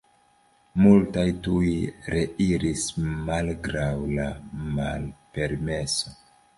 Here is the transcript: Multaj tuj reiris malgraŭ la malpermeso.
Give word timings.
Multaj 0.83 1.25
tuj 1.49 1.67
reiris 2.15 2.87
malgraŭ 3.05 3.93
la 4.17 4.29
malpermeso. 4.81 6.21